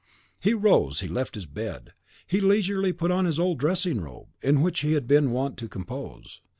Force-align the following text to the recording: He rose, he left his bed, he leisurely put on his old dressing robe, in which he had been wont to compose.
He 0.39 0.55
rose, 0.55 1.01
he 1.01 1.07
left 1.07 1.35
his 1.35 1.45
bed, 1.45 1.93
he 2.25 2.39
leisurely 2.41 2.91
put 2.91 3.11
on 3.11 3.25
his 3.25 3.39
old 3.39 3.59
dressing 3.59 4.01
robe, 4.01 4.29
in 4.41 4.63
which 4.63 4.79
he 4.79 4.93
had 4.93 5.07
been 5.07 5.29
wont 5.29 5.57
to 5.57 5.69
compose. 5.69 6.41